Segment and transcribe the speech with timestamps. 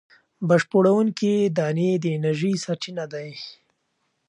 [0.47, 3.29] بشپړوونکې دانې د انرژۍ سرچینه دي.